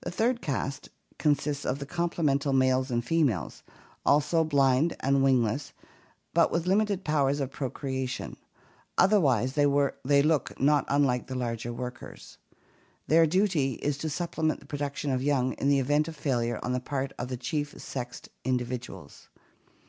[0.00, 0.88] The third caste
[1.18, 3.62] consists of the complement^ males and females,
[4.04, 5.72] also blind and wingless,
[6.34, 8.38] but with limited powers of procreation;
[8.98, 9.64] otherwise they
[10.22, 12.38] look not unlike the larger workers.
[13.06, 16.72] Their duty is to supplement the production of young in the event of failure on
[16.72, 19.28] the part of the chief sexed individuals.